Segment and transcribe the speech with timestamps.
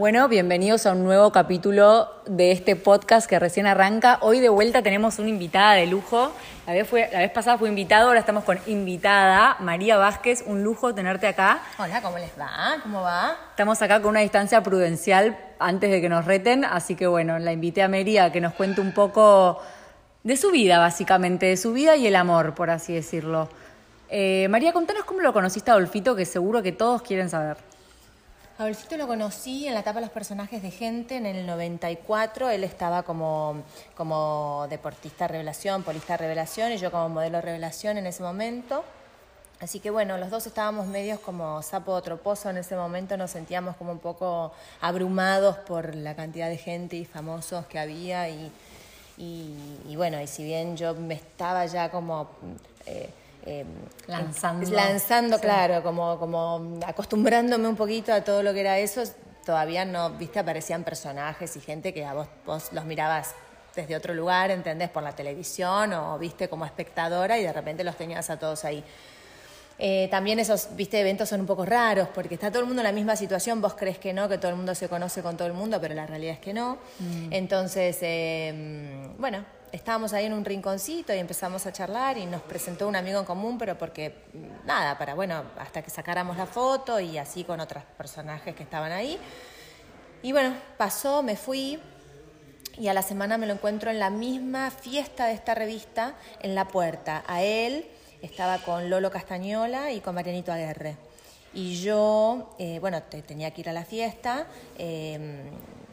[0.00, 4.16] Bueno, bienvenidos a un nuevo capítulo de este podcast que recién arranca.
[4.22, 6.32] Hoy de vuelta tenemos una invitada de lujo.
[6.66, 10.42] La vez, fue, la vez pasada fue invitado, ahora estamos con invitada, María Vázquez.
[10.46, 11.60] Un lujo tenerte acá.
[11.78, 12.78] Hola, ¿cómo les va?
[12.82, 13.36] ¿Cómo va?
[13.50, 17.52] Estamos acá con una distancia prudencial antes de que nos reten, así que bueno, la
[17.52, 19.60] invité a María a que nos cuente un poco
[20.22, 23.50] de su vida, básicamente, de su vida y el amor, por así decirlo.
[24.08, 27.58] Eh, María, contanos cómo lo conociste a Adolfito, que seguro que todos quieren saber.
[28.60, 32.50] Adolfito lo conocí en la etapa de los personajes de gente en el 94.
[32.50, 33.62] Él estaba como,
[33.96, 38.84] como deportista revelación, polista revelación y yo como modelo revelación en ese momento.
[39.60, 43.30] Así que bueno, los dos estábamos medios como sapo otro pozo en ese momento, nos
[43.30, 44.52] sentíamos como un poco
[44.82, 48.52] abrumados por la cantidad de gente y famosos que había y,
[49.16, 52.28] y, bueno, y si bien yo me estaba ya como...
[52.84, 53.08] Eh,
[53.46, 53.64] eh,
[54.06, 54.70] lanzando.
[54.70, 59.02] Lanzando, claro, como, como acostumbrándome un poquito a todo lo que era eso,
[59.44, 63.34] todavía no, viste, aparecían personajes y gente que a vos, vos los mirabas
[63.74, 64.90] desde otro lugar, ¿entendés?
[64.90, 68.84] Por la televisión o viste como espectadora y de repente los tenías a todos ahí.
[69.82, 72.86] Eh, también esos, viste, eventos son un poco raros porque está todo el mundo en
[72.86, 75.48] la misma situación, vos crees que no, que todo el mundo se conoce con todo
[75.48, 76.76] el mundo, pero la realidad es que no.
[76.98, 77.32] Mm.
[77.32, 79.42] Entonces, eh, bueno,
[79.72, 83.24] estábamos ahí en un rinconcito y empezamos a charlar y nos presentó un amigo en
[83.24, 84.24] común, pero porque,
[84.64, 88.92] nada, para, bueno, hasta que sacáramos la foto y así con otros personajes que estaban
[88.92, 89.18] ahí.
[90.22, 91.80] Y bueno, pasó, me fui
[92.78, 96.54] y a la semana me lo encuentro en la misma fiesta de esta revista, en
[96.54, 97.24] la puerta.
[97.26, 97.86] A él
[98.22, 100.96] estaba con Lolo Castañola y con Marianito Aguerre.
[101.52, 104.46] Y yo, eh, bueno, tenía que ir a la fiesta.
[104.78, 105.50] Eh,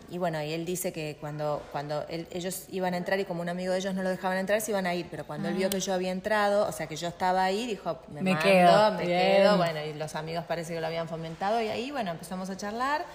[0.10, 3.50] y bueno, y él dice que cuando, cuando ellos iban a entrar y como un
[3.50, 5.08] amigo de ellos no lo dejaban entrar, se iban a ir.
[5.12, 5.70] Pero cuando él vio ah.
[5.70, 9.58] que yo había entrado, o sea, que yo estaba ahí, dijo, me, quedo, me quedo.
[9.58, 11.62] Bueno, y los amigos parece que lo habían fomentado.
[11.62, 13.06] Y ahí, bueno, empezamos a charlar.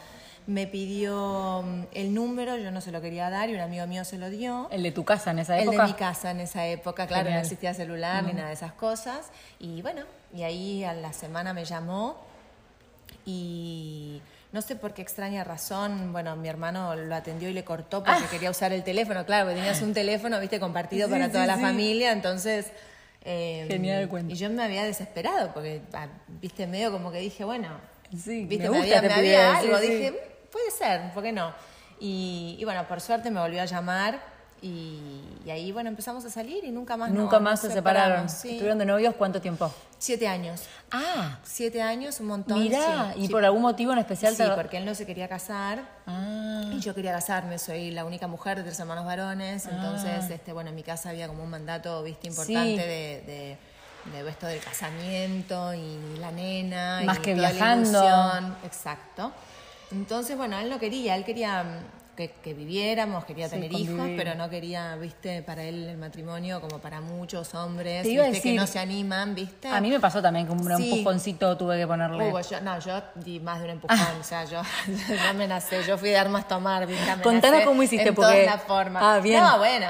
[0.46, 4.04] Me pidió mm, el número, yo no se lo quería dar y un amigo mío
[4.04, 4.68] se lo dio.
[4.70, 5.76] ¿El de tu casa en esa época?
[5.76, 8.72] El de mi casa en esa época, claro, no existía celular ni nada de esas
[8.72, 9.30] cosas.
[9.58, 10.02] Y bueno,
[10.34, 12.16] y ahí a la semana me llamó
[13.24, 14.20] y
[14.52, 18.24] no sé por qué extraña razón, bueno, mi hermano lo atendió y le cortó porque
[18.24, 18.28] ah.
[18.30, 22.12] quería usar el teléfono, claro, porque tenías un teléfono, viste, compartido para toda la familia,
[22.12, 22.70] entonces...
[23.24, 27.68] Eh, Genial Y yo me había desesperado porque, ah, viste, medio como que dije, bueno,
[28.10, 30.12] sí, viste, me, había, me había algo, dije,
[30.50, 31.54] puede ser, ¿por qué no?
[32.00, 34.31] Y, y bueno, por suerte me volvió a llamar
[34.62, 38.26] y, ahí, bueno, empezamos a salir y nunca más Nunca más se separaron.
[38.26, 39.72] ¿Estuvieron de novios cuánto tiempo?
[39.98, 40.62] Siete años.
[40.92, 41.40] Ah.
[41.42, 42.60] Siete años, un montón.
[42.60, 44.36] Mira, ¿y por algún motivo en especial?
[44.36, 46.70] Sí, porque él no se quería casar ah.
[46.72, 47.58] y yo quería casarme.
[47.58, 49.66] Soy la única mujer de tres hermanos varones.
[49.66, 50.34] Entonces, ah.
[50.34, 53.58] este, bueno, en mi casa había como un mandato, viste, importante de,
[54.12, 57.02] de, esto del casamiento y la nena.
[57.04, 58.00] Más que viajando.
[58.64, 59.32] Exacto.
[59.90, 61.64] Entonces, bueno, él no quería, él quería
[62.16, 67.00] que, viviéramos, quería tener hijos, pero no quería, viste, para él el matrimonio como para
[67.00, 69.68] muchos hombres, que no se animan, viste.
[69.68, 72.32] A mí me pasó también que un empujoncito tuve que ponerle.
[72.62, 74.62] no, yo di más de un empujón, o sea, yo,
[75.26, 78.30] no me nací, yo fui de armas tomar, viste, Contanos cómo hiciste, en porque...
[78.30, 79.02] todas las formas.
[79.04, 79.42] Ah, bien.
[79.42, 79.86] No, bueno,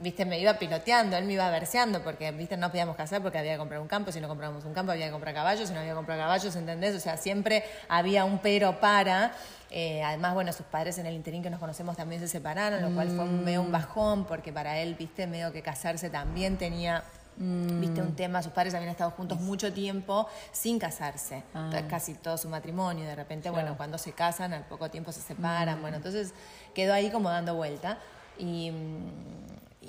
[0.00, 3.52] viste, me iba piloteando, él me iba verseando, porque, viste, no podíamos casar porque había
[3.52, 5.80] que comprar un campo, si no compramos un campo había que comprar caballos, si no
[5.80, 6.94] había que comprar caballos, ¿entendés?
[6.96, 9.32] O sea, siempre había un pero para...
[9.72, 12.92] Eh, además, bueno, sus padres en el interín que nos conocemos también se separaron, lo
[12.92, 13.72] cual fue un, medio un mm.
[13.72, 17.04] bajón, porque para él, viste, medio que casarse también tenía
[17.36, 18.16] Viste un mm.
[18.16, 21.70] tema, sus padres habían estado juntos mucho tiempo sin casarse, ah.
[21.88, 25.78] casi todo su matrimonio, de repente, bueno, cuando se casan, al poco tiempo se separan,
[25.78, 25.80] mm.
[25.80, 26.34] bueno, entonces
[26.74, 27.96] quedó ahí como dando vuelta.
[28.38, 28.72] Y,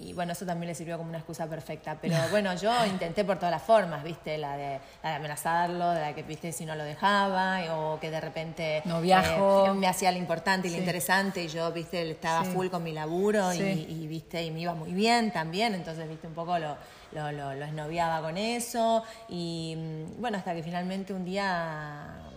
[0.02, 1.98] y bueno, eso también le sirvió como una excusa perfecta.
[2.02, 4.38] Pero bueno, yo intenté por todas las formas, ¿viste?
[4.38, 6.52] La de, amenazarlo, de la que, ¿viste?
[6.52, 8.82] Si no lo dejaba, o que de repente.
[8.86, 9.68] No viajo.
[9.68, 12.10] Eh, me hacía lo importante y lo interesante, y yo, ¿viste?
[12.10, 14.44] Estaba full con mi laburo, y, ¿viste?
[14.44, 16.28] Y me iba muy bien también, entonces, ¿viste?
[16.28, 16.76] Un poco lo,
[17.12, 19.04] lo, lo, lo esnoviaba con eso.
[19.30, 22.31] Y mm, bueno, hasta que finalmente un día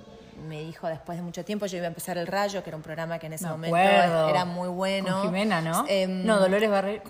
[0.49, 2.83] me dijo después de mucho tiempo, yo iba a empezar El Rayo, que era un
[2.83, 5.21] programa que en ese momento era muy bueno.
[5.21, 5.85] Con Jimena, ¿no?
[5.89, 7.03] Em, no, Dolores Barreiro.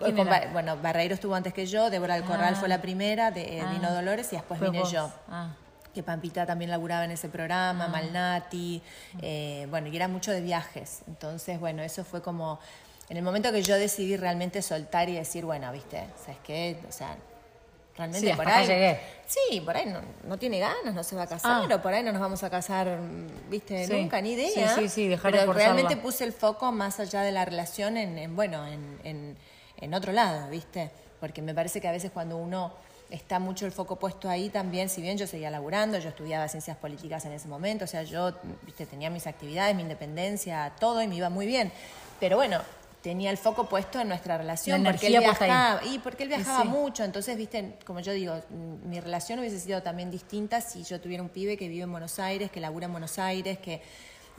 [0.53, 2.59] bueno, Barreiro estuvo antes que yo, Débora Alcorral ah.
[2.59, 3.94] fue la primera, de, eh, vino ah.
[3.94, 5.11] Dolores y después vine yo.
[5.29, 5.50] Ah.
[5.93, 8.82] Que Pampita también laburaba en ese programa, Malnati,
[9.23, 11.03] eh, bueno, y era mucho de viajes.
[11.06, 12.59] Entonces, bueno, eso fue como...
[13.09, 16.79] En el momento que yo decidí realmente soltar y decir, bueno, viste, ¿sabes qué?
[16.88, 17.17] O sea,
[17.96, 18.67] Realmente por ahí.
[18.67, 19.00] Llegué.
[19.26, 19.93] Sí, por ahí
[20.25, 21.75] no, tiene ganas, no se va a casar, ah.
[21.75, 22.99] o por ahí no nos vamos a casar,
[23.49, 24.75] viste, nunca, ni idea.
[24.75, 28.37] Sí, sí, sí, dejar Pero realmente puse el foco más allá de la relación en,
[28.37, 29.37] bueno, en,
[29.79, 30.91] en, otro lado, viste.
[31.20, 32.73] Porque me parece que a veces cuando uno
[33.08, 36.76] está mucho el foco puesto ahí también, si bien yo seguía laburando, yo estudiaba ciencias
[36.76, 41.08] políticas en ese momento, o sea, yo viste, tenía mis actividades, mi independencia, todo y
[41.08, 41.73] me iba muy bien.
[42.20, 42.61] Pero bueno,
[43.05, 47.05] tenía el foco puesto en nuestra relación porque él viajaba y porque él viajaba mucho
[47.05, 48.35] entonces viste como yo digo
[48.87, 52.19] mi relación hubiese sido también distinta si yo tuviera un pibe que vive en Buenos
[52.19, 53.83] Aires que labura en Buenos Aires que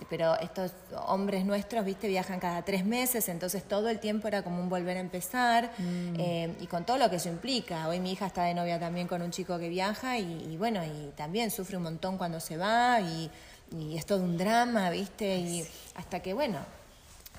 [0.10, 0.74] pero estos
[1.08, 4.98] hombres nuestros, viste, viajan cada tres meses, entonces todo el tiempo era como un volver
[4.98, 6.20] a empezar mm.
[6.20, 7.88] eh, y con todo lo que eso implica.
[7.88, 11.12] Hoy mi hija está de novia también con un chico que viaja y, bueno, y
[11.16, 13.32] también sufre un montón cuando se va y,
[13.72, 15.66] y es todo un drama, viste, y
[15.96, 16.60] hasta que, bueno,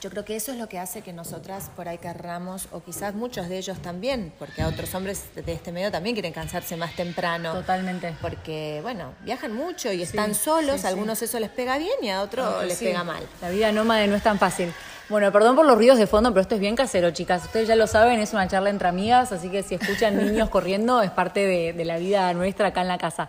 [0.01, 3.15] yo creo que eso es lo que hace que nosotras por ahí querramos, o quizás
[3.15, 6.95] muchos de ellos también, porque a otros hombres de este medio también quieren cansarse más
[6.95, 7.55] temprano.
[7.55, 8.15] Totalmente.
[8.21, 12.23] Porque, bueno, viajan mucho y están solos, a algunos eso les pega bien y a
[12.23, 13.23] otros les pega mal.
[13.41, 14.73] La vida nómade no es tan fácil.
[15.09, 17.45] Bueno, perdón por los ruidos de fondo, pero esto es bien casero, chicas.
[17.45, 21.01] Ustedes ya lo saben, es una charla entre amigas, así que si escuchan niños corriendo,
[21.01, 23.29] es parte de, de la vida nuestra acá en la casa.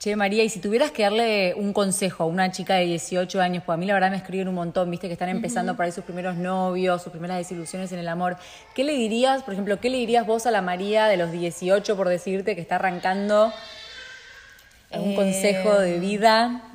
[0.00, 3.62] Che, María, y si tuvieras que darle un consejo a una chica de 18 años,
[3.66, 6.04] pues a mí la verdad me escriben un montón, viste, que están empezando para sus
[6.04, 8.38] primeros novios, sus primeras desilusiones en el amor,
[8.74, 11.98] ¿qué le dirías, por ejemplo, qué le dirías vos a la María de los 18,
[11.98, 13.52] por decirte, que está arrancando
[14.92, 16.69] un consejo de eh, vida?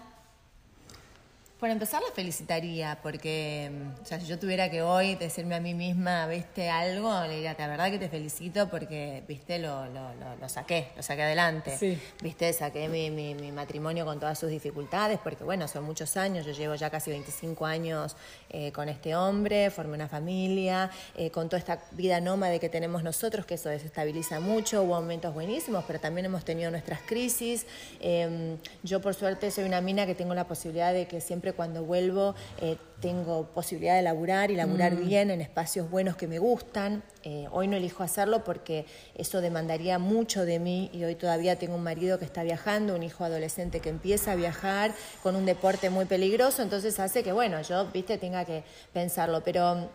[1.59, 5.61] Por empezar, la felicitaría, porque mm, o sea, si yo tuviera que hoy decirme a
[5.61, 10.09] mí misma, viste, algo, le diría, la verdad que te felicito porque, viste, lo, lo,
[10.39, 11.77] lo, saqué, lo saqué adelante.
[11.77, 11.97] Sí.
[12.21, 16.45] Viste, saqué mi, mi, mi, matrimonio con todas sus dificultades, porque, bueno, son muchos años,
[16.45, 18.17] yo llevo ya casi 25 años
[18.49, 23.01] eh, con este hombre, formé una familia, eh, con toda esta vida nómade que tenemos
[23.01, 27.65] nosotros, que eso desestabiliza mucho, hubo momentos buenísimos, pero también hemos tenido nuestras crisis.
[28.01, 31.83] Em, yo, por suerte, soy una mina que tengo la posibilidad de que siempre cuando
[31.83, 35.07] vuelvo eh, tengo posibilidad de laburar y laburar mm.
[35.07, 37.03] bien en espacios buenos que me gustan.
[37.23, 41.75] Eh, hoy no elijo hacerlo porque eso demandaría mucho de mí y hoy todavía tengo
[41.75, 45.89] un marido que está viajando, un hijo adolescente que empieza a viajar con un deporte
[45.89, 48.63] muy peligroso, entonces hace que, bueno, yo, viste, tenga que
[48.93, 49.41] pensarlo.
[49.43, 49.89] Pero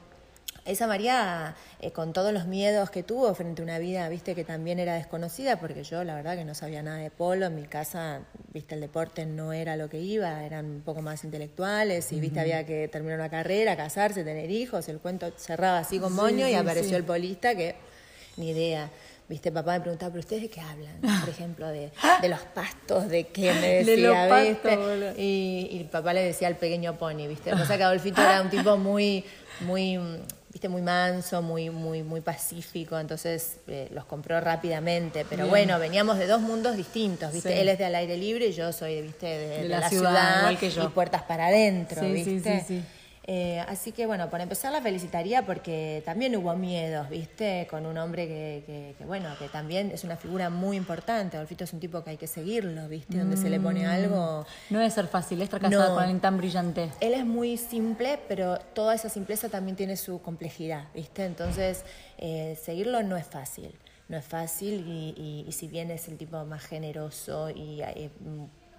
[0.64, 4.44] esa María, eh, con todos los miedos que tuvo frente a una vida, viste, que
[4.44, 7.64] también era desconocida, porque yo la verdad que no sabía nada de polo, en mi
[7.64, 8.20] casa,
[8.52, 12.40] viste, el deporte no era lo que iba, eran un poco más intelectuales, y viste,
[12.40, 16.54] había que terminar una carrera, casarse, tener hijos, el cuento cerraba así con moño y
[16.54, 17.76] apareció el polista que
[18.36, 18.90] ni idea.
[19.28, 21.00] Viste, papá me preguntaba, ¿pero ustedes de qué hablan?
[21.20, 21.92] Por ejemplo, de,
[22.28, 24.78] los pastos, de qué me decía, ¿viste?
[25.16, 27.52] y, y, papá le decía al pequeño pony, ¿viste?
[27.52, 29.24] O sea que Adolfito era un tipo muy,
[29.60, 29.98] muy
[30.50, 35.24] viste, muy manso, muy, muy, muy pacífico, entonces eh, los compró rápidamente.
[35.28, 37.60] Pero bueno, veníamos de dos mundos distintos, viste.
[37.60, 41.46] Él es del aire libre y yo soy, viste, de, la, ciudad, y puertas para
[41.46, 42.84] adentro, viste.
[43.32, 47.68] Eh, así que bueno, por empezar la felicitaría porque también hubo miedos, ¿viste?
[47.70, 51.36] Con un hombre que, bueno, que también es una figura muy importante.
[51.36, 53.18] Adolfito es un tipo que hay que seguirlo, ¿viste?
[53.18, 53.88] Donde se le pone mm.
[53.88, 54.46] algo.
[54.70, 56.90] No debe ser fácil estar casado con alguien tan brillante.
[56.98, 61.24] Él es muy simple, pero toda esa simpleza también tiene su complejidad, ¿viste?
[61.24, 61.84] Entonces,
[62.18, 63.72] eh, seguirlo no es fácil.
[64.08, 68.10] No es fácil y, si bien es el tipo más generoso y eh,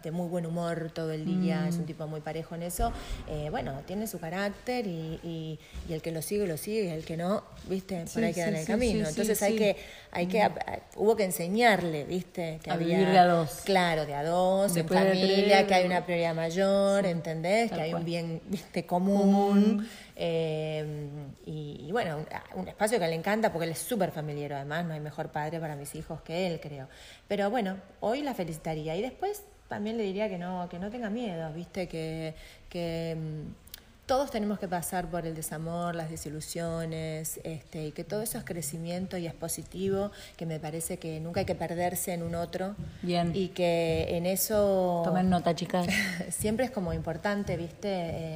[0.04, 1.86] de muy buen humor todo el día, es un mm.
[1.86, 2.92] tipo muy parejo en eso,
[3.30, 5.60] eh, bueno, tiene su carácter y, y,
[5.94, 8.56] el que lo sigue, lo sigue, y el que no, viste, por ahí queda en
[8.56, 9.08] el camino.
[9.08, 9.78] Entonces hay que,
[10.12, 10.54] hay que, mm.
[10.96, 12.98] hubo que enseñarle, viste, que había...
[12.98, 13.62] Vivir de a dos.
[13.66, 17.72] Claro, de a dos, en familia, que hay una prioridad mayor, ¿entendés?
[17.72, 19.88] que hay un bien, viste, común.
[20.16, 21.08] Eh,
[21.46, 24.94] y, y, bueno, un, espacio que le encanta porque él es súper familiar, además, no
[24.94, 26.88] hay mejor padre para mis hijos que él, creo.
[27.28, 28.96] Pero bueno, hoy la felicitaría.
[28.96, 31.88] Y después también le diría que no, que no tenga miedo, ¿viste?
[31.88, 32.34] Que,
[32.68, 38.22] que mm, todos tenemos que pasar por el desamor, las desilusiones, este, y que todo
[38.22, 42.22] eso es crecimiento y es positivo, que me parece que nunca hay que perderse en
[42.22, 42.76] un otro.
[43.02, 43.32] Bien.
[43.34, 45.04] Y que en eso...
[45.06, 45.88] Tomen nota, chicas.
[46.30, 47.88] siempre es como importante, ¿viste?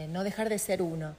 [0.04, 1.16] Eh, no dejar de ser uno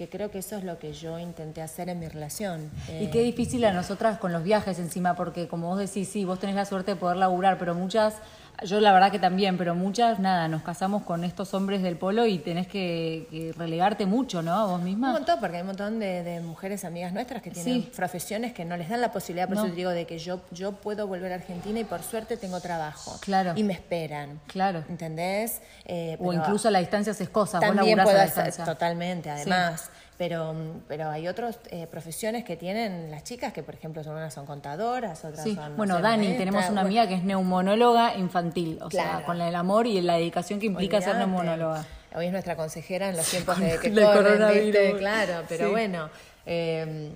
[0.00, 2.70] que creo que eso es lo que yo intenté hacer en mi relación.
[3.02, 6.38] Y qué difícil a nosotras con los viajes encima, porque como vos decís, sí, vos
[6.38, 8.14] tenés la suerte de poder laburar, pero muchas
[8.64, 12.26] yo la verdad que también, pero muchas, nada, nos casamos con estos hombres del polo
[12.26, 14.68] y tenés que, relegarte mucho, ¿no?
[14.68, 15.08] Vos misma.
[15.08, 18.76] Un montón, porque hay un montón de, mujeres amigas nuestras que tienen profesiones que no
[18.76, 21.36] les dan la posibilidad, por eso te digo, de que yo, yo puedo volver a
[21.36, 23.18] Argentina y por suerte tengo trabajo.
[23.20, 23.52] Claro.
[23.56, 24.40] Y me esperan.
[24.46, 24.84] Claro.
[24.88, 25.60] ¿Entendés?
[25.84, 27.60] Eh, o incluso a la distancia es cosa.
[27.60, 29.90] También puedo hacer, totalmente, además.
[30.20, 30.54] Pero,
[30.86, 34.44] pero hay otras eh, profesiones que tienen las chicas que, por ejemplo, son unas son
[34.44, 35.78] contadoras, otras son.
[35.78, 39.98] bueno, Dani, tenemos una amiga que es neumonóloga infantil, o sea, con el amor y
[40.02, 41.86] la dedicación que implica ser neumonóloga.
[42.14, 44.94] Hoy es nuestra consejera en los tiempos de que corren, ¿viste?
[44.98, 46.10] Claro, pero bueno,
[46.44, 47.12] eh,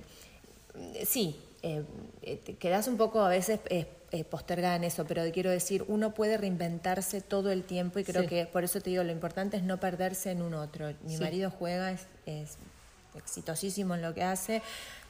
[1.04, 1.84] sí, eh,
[2.42, 3.84] te quedas un poco a veces eh,
[4.30, 8.28] postergada en eso, pero quiero decir, uno puede reinventarse todo el tiempo y creo Sí.
[8.28, 10.90] que por eso te digo, lo importante es no perderse en un otro.
[11.02, 11.22] Mi Sí.
[11.22, 12.56] marido juega, es, es
[13.16, 14.62] exitosísimo en lo que hace.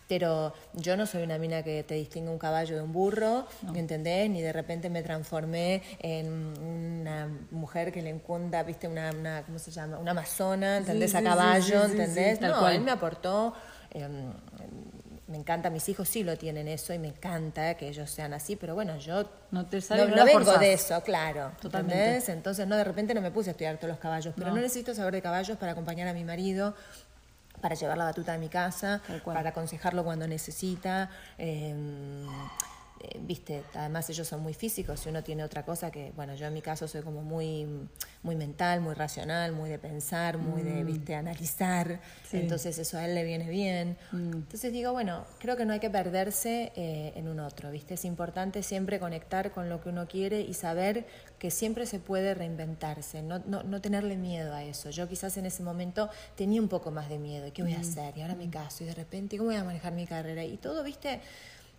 [0.07, 4.29] Pero yo no soy una mina que te distingue un caballo de un burro, ¿entendés?
[4.29, 9.59] Ni de repente me transformé en una mujer que le encunda, viste, una, una ¿cómo
[9.59, 9.97] se llama?
[9.99, 11.11] Una amazona, ¿entendés?
[11.11, 12.39] Sí, a caballo, sí, ¿entendés?
[12.43, 12.75] no, cual.
[12.75, 13.55] él me aportó.
[13.93, 14.07] eh,
[15.27, 18.57] me encanta, mis hijos sí lo tienen eso y me encanta que ellos sean así,
[18.57, 20.61] pero bueno, yo No te sale, no, no no la vengo forzás.
[20.61, 21.53] de eso, claro.
[21.63, 21.97] Totalmente.
[21.99, 22.29] ¿entendés?
[22.29, 24.57] Entonces, no, de repente no me puse a estudiar todos los caballos, pero No.
[24.57, 26.75] no, necesito saber de caballos para acompañar a mi marido,
[27.65, 31.09] para llevar la batuta de mi casa, para aconsejarlo cuando necesita.
[31.39, 31.75] eh,
[33.01, 36.47] eh, Viste, además ellos son muy físicos y uno tiene otra cosa que, bueno, yo
[36.47, 37.67] en mi caso soy como muy,
[38.23, 41.89] muy mental, muy racional, muy de pensar, muy de, viste, analizar.
[41.95, 41.99] Mm.
[42.31, 42.37] Sí.
[42.37, 42.41] Mm.
[42.41, 43.97] Entonces eso a él le viene bien.
[44.13, 47.95] Entonces digo, bueno, creo que no hay que perderse eh, en un otro, ¿viste?
[47.95, 51.07] Es importante siempre conectar con lo que uno quiere y saber
[51.39, 54.91] que siempre se puede reinventarse, no, no, no tenerle miedo a eso.
[54.91, 57.67] Yo quizás en ese momento tenía un poco más de miedo, ¿qué Mm.
[57.67, 58.17] voy a hacer?
[58.17, 60.45] Y ahora me caso y de repente, ¿cómo voy a manejar mi carrera?
[60.45, 61.21] Y todo, ¿viste?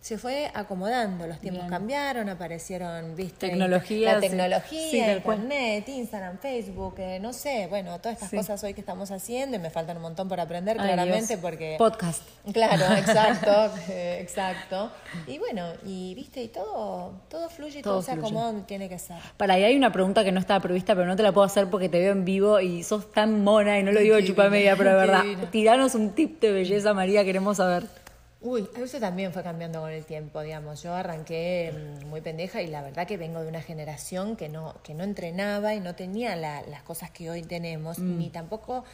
[0.00, 1.70] Se fue acomodando, los tiempos Bien.
[1.70, 5.38] cambiaron, aparecieron, viste, Tecnología, la tecnología, Sí, cual.
[5.38, 8.36] internet, Instagram, Facebook, eh, no sé, bueno, todas estas Sí.
[8.36, 11.40] cosas hoy que estamos haciendo y me faltan un montón por aprender Ay, claramente Dios.
[11.40, 12.22] porque Podcast.
[12.52, 14.92] Claro, exacto, eh, exacto.
[15.26, 18.88] Y bueno, y viste, y todo, todo fluye y Todo todo, se acomoda donde tiene
[18.88, 19.16] que ser.
[19.36, 21.66] Para ahí hay una pregunta que no estaba prevista, pero no te la puedo hacer
[21.68, 24.34] porque te veo en vivo y sos tan mona y no lo digo de Divina,
[24.34, 25.22] chupamedia, pero de verdad.
[25.24, 25.50] divina.
[25.50, 27.84] Tiranos un tip de belleza, María, queremos saber.
[28.46, 30.80] Uy, eso también fue cambiando con el tiempo, digamos.
[30.82, 34.74] Yo arranqué mm, muy pendeja y la verdad que vengo de una generación que no,
[34.84, 38.84] que no entrenaba y no tenía la- las cosas que hoy tenemos, ni tampoco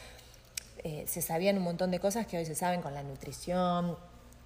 [0.85, 3.97] eh, se sabían un montón de cosas que hoy se saben con la nutrición.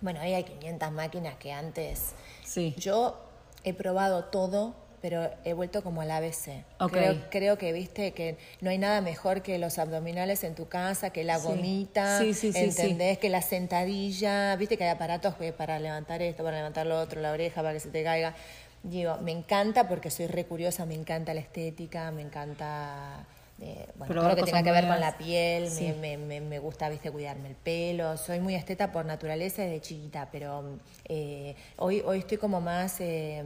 [0.01, 2.11] Bueno, ahí hay 500 máquinas que antes...
[2.45, 2.75] Sí.
[2.77, 3.17] Yo
[3.65, 4.75] he probado todo,
[5.07, 6.65] pero he vuelto como al ABC.
[6.91, 11.11] Creo, creo que viste que no hay nada mejor que los abdominales en tu casa,
[11.11, 13.17] que la gomita, Sí, sí, sí, ¿entendés?
[13.19, 17.21] Que la sentadilla, viste que hay aparatos que para levantar esto, para levantar lo otro,
[17.21, 18.35] la oreja, para que se te caiga.
[18.83, 23.25] Digo, me encanta porque soy re curiosa, me encanta la estética, me encanta...
[23.61, 25.95] eh, bueno, todo lo que tenga que ver con la piel, Sí.
[26.01, 28.17] me, me, me, me gusta, viste, cuidarme el pelo.
[28.17, 32.97] Soy muy esteta por naturaleza desde chiquita, pero eh, hoy, hoy estoy como más...
[33.01, 33.45] eh,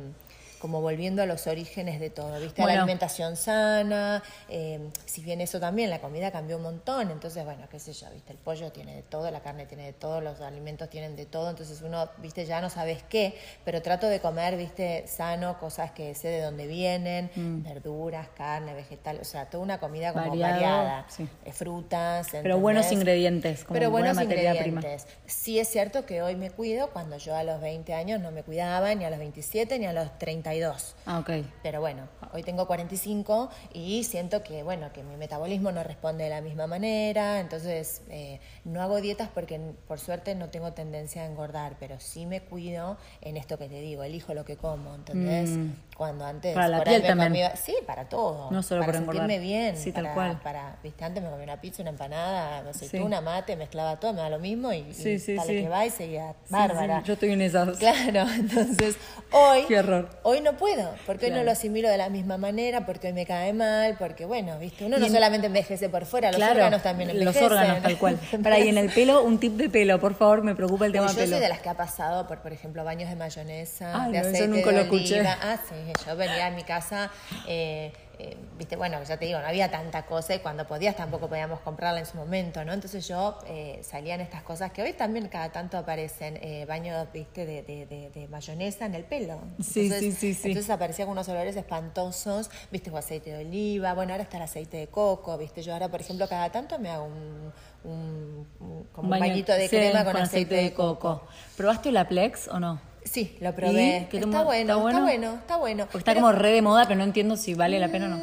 [0.61, 2.62] como volviendo a los orígenes de todo, ¿viste?
[2.62, 7.45] A la alimentación sana, eh, si bien eso también, la comida cambió un montón, entonces,
[7.45, 8.33] bueno, qué sé yo, ¿viste?
[8.33, 11.49] El pollo tiene de todo, la carne tiene de todo, los alimentos tienen de todo,
[11.50, 12.45] entonces uno, ¿viste?
[12.45, 15.07] Ya no sabes qué, pero trato de comer, ¿viste?
[15.07, 17.31] Sano, cosas que sé de dónde vienen,
[17.64, 21.26] verduras, carne, vegetal, o sea, toda una comida como Variado, variada, sí.
[21.45, 23.00] eh, frutas, Pero buenos ¿entendés?
[23.00, 25.07] ingredientes, como Pero buena buenos materia ingredientes.
[25.26, 28.43] Sí es cierto que hoy me cuido cuando yo a los 20 años no me
[28.43, 30.19] cuidaba, ni a los 27, ni a los
[30.54, 30.95] 32.
[31.07, 31.30] Ah, ok.
[31.62, 32.02] Pero bueno,
[32.33, 36.66] hoy tengo 45 y siento que, bueno, que mi metabolismo no responde de la misma
[36.66, 42.00] manera, entonces eh, no hago dietas porque por suerte no tengo tendencia a engordar, pero
[42.00, 45.50] sí me cuido en esto que te digo, elijo lo que como, ¿entendés?
[45.97, 46.54] Cuando antes Mm.
[46.54, 47.28] Para la piel también.
[47.33, 48.50] comía- sí, para todo.
[48.50, 49.28] No solo para por engordar.
[49.28, 50.40] sentirme bien, Sí, tal para, cual.
[50.42, 54.30] para, viste, antes me comía una pizza, una empanada, aceituna, mate, mezclaba todo, me da
[54.30, 55.47] lo mismo y, Sí, y sí, sí.
[55.47, 57.00] que va y seguía Sí, bárbara.
[57.00, 57.78] sí, yo estoy en esas.
[57.90, 58.97] Claro, entonces
[59.30, 60.09] hoy, Qué horror.
[60.23, 61.42] hoy no puedo, porque hoy Claro.
[61.42, 64.85] no lo asimilo de la misma manera, porque hoy me cae mal, porque bueno, viste,
[64.85, 67.44] uno Y no en- solamente envejece por fuera, los claro, órganos también los envejecen.
[67.47, 68.18] órganos, tal cual.
[68.42, 71.09] Para ahí en el pelo, un tip de pelo, por favor, me preocupa el tema
[71.09, 71.30] yo pelo.
[71.32, 74.25] soy de las que ha pasado por, por ejemplo, baños de mayonesa, Ay, de no,
[74.26, 75.20] eso aceite nunca de lo escuché.
[75.26, 75.75] Ah, sí,
[76.06, 77.11] yo venía a mi casa,
[77.47, 81.28] eh, eh, viste, bueno, ya te digo, no había tanta cosa y cuando podías tampoco
[81.28, 82.72] podíamos comprarla en su momento, ¿no?
[82.72, 87.46] Entonces yo eh, salían estas cosas que hoy también cada tanto aparecen, eh, baños, viste,
[87.46, 89.40] de, de- de- de mayonesa en el pelo.
[89.62, 90.48] Sí, Entonces- sí, sí, sí.
[90.48, 94.76] Entonces aparecían unos olores espantosos, viste, o aceite de oliva, bueno, ahora está el aceite
[94.76, 97.52] de coco, viste, yo ahora, por ejemplo, cada tanto me hago un,
[97.84, 101.26] un- un- como un, bañito de sí, crema con, aceite, de coco.
[101.56, 102.89] ¿Probaste la Plex o no?
[103.04, 104.07] Sí, lo probé.
[104.07, 104.11] ¿Y?
[104.11, 105.02] ¿Qué Está bueno, está está bueno?
[105.02, 105.85] bueno, está bueno.
[105.87, 108.09] Porque está Pero, como re de moda, pero no entiendo si vale la pena o
[108.09, 108.16] no.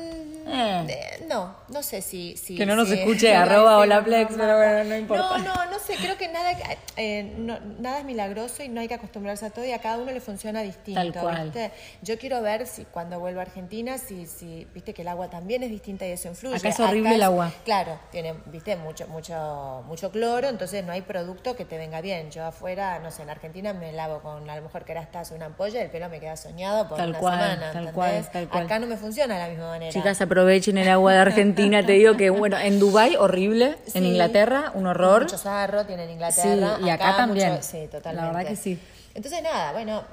[0.50, 0.86] Eh.
[0.88, 2.38] eh, no, no sé si...
[2.38, 5.38] si Que no nos si- escuche, arroba sí, Olaplex, no, pero bueno, no importa.
[5.40, 6.52] No, no, no sé, creo que nada,
[6.96, 9.98] eh, no- nada es milagroso y no hay que acostumbrarse a todo y a cada
[9.98, 11.00] uno le funciona distinto.
[11.02, 11.44] Tal cual.
[11.46, 11.72] ¿viste?
[12.02, 15.62] Yo quiero ver si cuando vuelvo a Argentina, si, si, viste que el agua también
[15.64, 16.56] es distinta y eso influye.
[16.58, 17.52] Acá es horrible el agua.
[17.66, 22.32] Claro, tiene, viste, mucho, mucho, mucho cloro, entonces no hay producto que te venga bien.
[22.32, 25.18] Yo afuera, no sé, en Argentina me lavo con a lo mejor que era hasta
[25.36, 27.60] una ampolla y el pelo me queda soñado por Tal una cual, semana.
[27.60, 27.94] tal ¿entendés?
[27.94, 28.66] cual, tal cual.
[28.66, 29.92] Acá no me funciona de la misma manera.
[29.92, 31.57] Chicas, aprovechen el agua de Argentina.
[31.58, 34.06] Te digo que, bueno, en Dubai horrible, en.
[34.06, 35.24] Inglaterra un horror.
[35.24, 36.78] Mucho sarro tienen en Inglaterra.
[36.78, 37.52] Sí, y acá también.
[37.52, 38.28] mucho- sí, totalmente.
[38.32, 38.80] La verdad que sí.
[39.14, 40.04] Entonces, nada, bueno,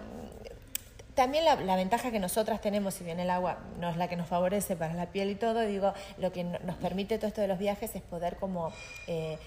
[1.14, 4.16] también la, la, ventaja que nosotras tenemos, si bien el agua no es la que
[4.16, 7.48] nos favorece para la piel y todo, digo, lo que nos permite todo esto de
[7.48, 8.72] los viajes es poder como
[9.06, 9.38] eh,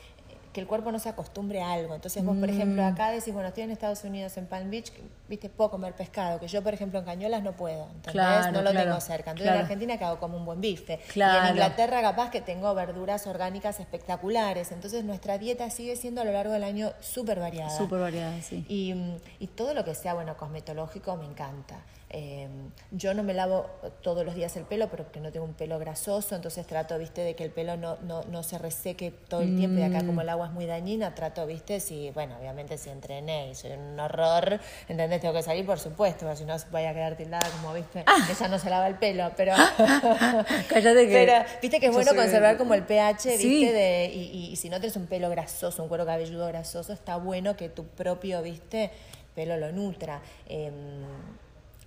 [0.57, 1.93] que el cuerpo no se acostumbre a algo.
[1.93, 2.85] Entonces vos, por ejemplo, mm.
[2.87, 4.91] acá decís, bueno, estoy en Estados Unidos, en Palm Beach,
[5.29, 8.51] viste, puedo comer pescado, que yo, por ejemplo, en Cañolas no puedo, ¿entendés?
[8.51, 9.31] no lo tengo cerca.
[9.31, 10.99] Entonces en Argentina que hago como un buen bife.
[11.13, 14.71] Y en Inglaterra capaz que tengo verduras orgánicas espectaculares.
[14.71, 17.69] Entonces nuestra dieta sigue siendo a lo largo del año súper variada.
[17.77, 18.65] Súper variada, sí.
[18.67, 18.95] Y,
[19.37, 21.75] y todo lo que sea, bueno, cosmetológico me encanta.
[22.09, 22.47] Eh,
[22.91, 23.69] yo no me lavo
[24.01, 27.35] todos los días el pelo porque no tengo un pelo grasoso, entonces trato, viste, de
[27.35, 30.29] que el pelo no, no, no se reseque todo el tiempo y acá como el
[30.29, 34.59] agua es muy dañina, trato, viste, si, bueno, obviamente si entrené y soy un horror,
[34.87, 35.19] ¿entendés?
[35.19, 38.25] Tengo que salir, por supuesto, si no vaya a quedar tildada como, viste, ah.
[38.29, 39.53] ella no se lava el pelo, pero...
[40.69, 41.13] Cállate que...
[41.13, 44.79] Pero, viste que es bueno conservar como el pH, viste, de, y, y, si no
[44.79, 48.91] tienes un pelo grasoso, un cuero cabelludo grasoso, está bueno que tu propio, viste,
[49.35, 50.21] pelo lo nutra.
[50.47, 50.71] Eh,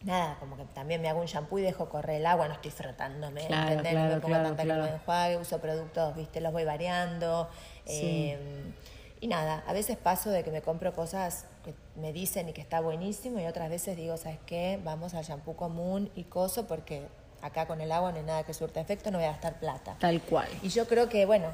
[0.02, 2.70] nada, como que también me hago un shampoo y dejo correr el agua, no estoy
[2.70, 3.94] frotándome, ¿entendés?
[3.94, 7.48] no me pongo tanta de enjuague, uso productos, viste, los voy variando.
[7.86, 8.72] Em,
[9.20, 12.62] y nada, a veces paso de que me compro cosas que me dicen y que
[12.62, 14.80] está buenísimo y otras veces digo, ¿sabes qué?
[14.82, 17.06] Vamos al shampoo común y coso porque
[17.42, 19.96] acá con el agua no hay nada que surta efecto, no voy a gastar plata.
[19.98, 20.48] Tal cual.
[20.62, 21.48] Y yo creo que, bueno,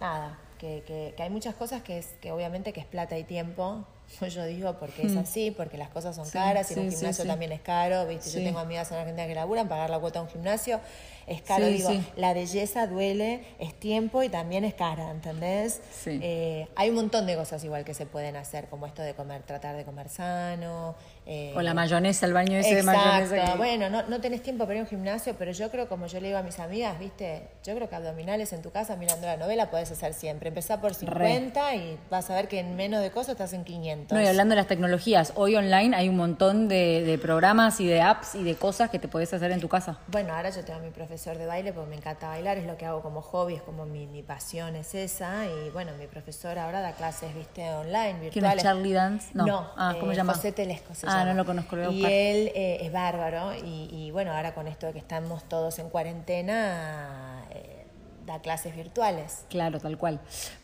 [0.00, 3.24] nada, que, que, que hay muchas cosas que, es, que obviamente que es plata y
[3.24, 3.84] tiempo,
[4.28, 5.18] yo digo porque es mm.
[5.18, 8.30] así, porque las cosas son caras y un gimnasio también es caro, ¿viste?
[8.30, 10.80] Yo tengo amigas en Argentina que laburan, pagar la cuota a un gimnasio
[11.26, 11.66] es caro.
[11.66, 15.80] digo, la belleza duele, es tiempo y también es cara, ¿entendés?
[16.06, 19.42] Eh, hay un montón de cosas igual que se pueden hacer, como esto de comer,
[19.42, 20.94] tratar de comer sano,
[21.26, 23.54] eh, o la mayonesa, el baño ese de mayonesa.
[23.56, 26.20] Bueno, no, no tenés tiempo para ir a un gimnasio, pero yo creo, como yo
[26.20, 29.36] le digo a mis amigas, viste, yo creo que abdominales en tu casa mirando la
[29.36, 30.48] novela podés hacer siempre.
[30.48, 34.16] Empezá por 50 y vas a ver que en menos de cosas estás en 500.
[34.16, 38.00] No, y hablando de las tecnologías, hoy online hay un montón de, programas y de
[38.00, 39.98] apps y de cosas que te podés hacer en tu casa.
[40.08, 42.86] Bueno, ahora yo tengo mi profesor de baile porque me encanta bailar, es lo que
[42.86, 45.44] hago como hobby, es como mi, mi pasión es esa.
[45.46, 48.32] Y bueno, mi profesor ahora da clases, viste, online, virtuales.
[48.32, 49.30] ¿Quién es Charlie Dance?
[49.34, 49.68] No.
[49.76, 50.32] Ah, ¿cómo se eh, llama?
[50.32, 51.76] José Telesco se ah, no lo conozco.
[51.90, 55.90] Y él eh, es bárbaro y, bueno, ahora con esto de que estamos todos en
[55.90, 57.84] cuarentena, eh,
[58.24, 59.44] da clases virtuales.
[59.50, 60.20] Claro, tal cual.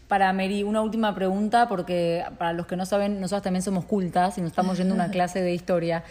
[0.09, 4.39] Para Mary, una última pregunta, porque para los que no saben, nosotros también somos cultas
[4.39, 6.03] y nos estamos yendo a una clase de historia.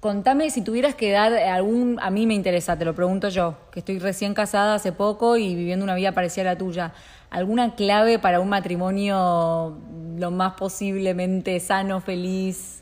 [0.00, 3.80] Contame si tuvieras que dar algún, a mí me interesa, te lo pregunto yo, que
[3.80, 6.92] estoy recién casada hace poco y viviendo una vida parecida a la tuya,
[7.30, 9.76] ¿alguna clave para un matrimonio
[10.16, 12.80] lo más posiblemente sano, feliz,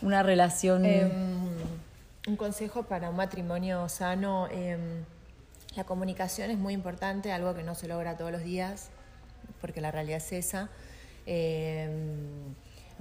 [0.00, 0.86] una relación...
[0.86, 1.12] Em,
[2.26, 5.04] un consejo para un matrimonio sano, em,
[5.76, 8.88] la comunicación es muy importante, algo que no se logra todos los días,
[9.60, 10.70] porque la realidad es esa.
[11.26, 12.54] Em,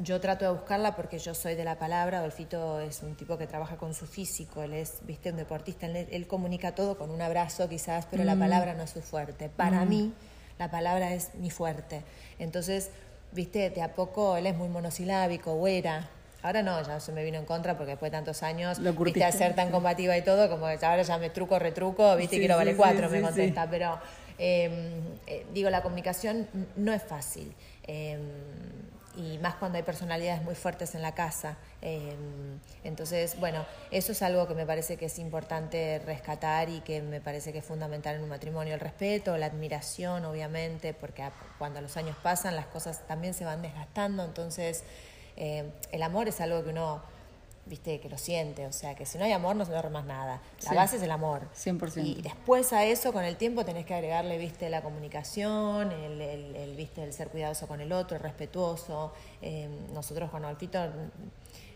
[0.04, 3.48] yo trato de buscarla porque yo soy de la palabra, Adolfito es un tipo que
[3.48, 7.70] trabaja con su físico, él es, viste, un deportista, él, comunica todo con un abrazo
[7.70, 8.40] quizás, pero la mm.
[8.40, 9.50] palabra no es su fuerte.
[9.50, 9.90] Para mm.
[9.90, 10.14] mí,
[10.60, 12.04] la palabra es mi fuerte.
[12.40, 12.92] Entonces,
[13.32, 16.10] viste, de a poco él es muy monosilábico, o era,
[16.44, 19.32] Ahora no, ya se me vino en contra porque después de tantos años, viste, a
[19.32, 23.10] ser tan combativa y todo, como ahora ya me truco, retruco, viste, quiero vale cuatro,
[23.10, 23.70] me contesta.
[23.70, 23.98] Pero
[24.38, 24.74] em,
[25.26, 27.56] eh, digo, la comunicación no es fácil.
[27.84, 28.20] Em,
[29.16, 31.58] y más cuando hay personalidades muy fuertes en la casa.
[31.82, 37.02] Em, entonces, bueno, eso es algo que me parece que es importante rescatar y que
[37.02, 38.74] me parece que es fundamental en un matrimonio.
[38.74, 41.24] El respeto, la admiración, obviamente, porque
[41.58, 44.24] cuando los años pasan las cosas también se van desgastando.
[44.24, 44.84] Entonces,
[45.36, 47.02] eh, el amor es algo que uno,
[47.66, 50.06] viste, que lo siente, o sea, que si no hay amor no se logra más
[50.06, 50.42] nada.
[50.66, 51.42] La base es el amor.
[51.56, 52.04] 100%.
[52.04, 56.76] Y después a eso, con el tiempo, tenés que agregarle, viste, la comunicación, el, el,
[56.76, 59.14] viste, el ser cuidadoso con el otro, el respetuoso.
[59.42, 60.80] Eh, nosotros con Alfito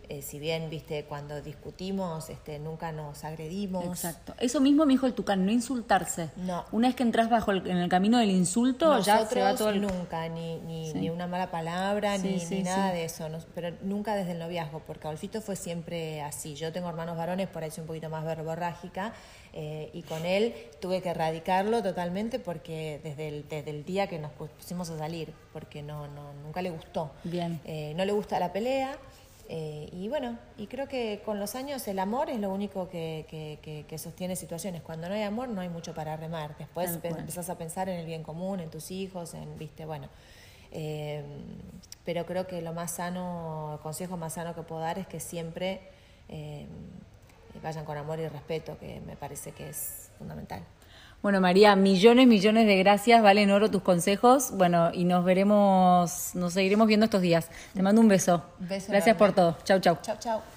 [0.10, 3.84] eh, si bien, viste, cuando discutimos, este, nunca nos agredimos.
[3.86, 4.34] Exacto.
[4.40, 6.30] Eso mismo me dijo el Tucán, no insultarse.
[6.38, 6.66] No.
[6.72, 9.70] Una vez que entras bajo el, en el camino del insulto, ya se va todo
[9.70, 9.82] el...
[9.82, 13.28] nunca, ni, ni, ni una mala palabra, ni, ni, nada de eso.
[13.54, 16.56] pero nunca desde el noviazgo, porque Adolfito fue siempre así.
[16.56, 19.14] Yo tengo hermanos varones, por ahí soy un poquito más verborrágica,
[19.52, 24.20] eh, y con él tuve que erradicarlo totalmente porque desde el, desde el día que
[24.20, 27.12] nos pusimos a salir, porque no, no nunca le gustó.
[27.24, 27.60] Bien.
[27.66, 28.98] Eh, no le gusta la pelea.
[29.50, 33.26] Eh, y bueno, y creo que con los años el amor es lo único que,
[33.88, 34.82] que, sostiene situaciones.
[34.82, 36.58] Cuando no hay amor no hay mucho para remar.
[36.58, 40.10] Después empezás a pensar en el bien común, en tus hijos, en, viste, bueno.
[40.72, 41.24] Eh,
[42.04, 45.20] pero creo que lo más sano, el consejo más sano que puedo dar es que
[45.20, 45.82] siempre
[46.28, 46.68] eh,
[47.64, 50.62] vayan con amor y respeto, que me parece que es fundamental.
[51.22, 53.22] Bueno, María, millones, millones de gracias.
[53.22, 54.52] Valen oro tus consejos.
[54.54, 57.50] Bueno, y nos veremos, nos seguiremos viendo estos días.
[57.74, 58.44] Te mando un beso.
[58.60, 59.58] beso gracias por todo.
[59.64, 59.98] Chau, chau.
[60.02, 60.57] Chau, chau.